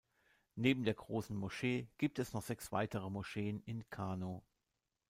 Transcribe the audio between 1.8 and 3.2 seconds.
gibt es noch sechs weitere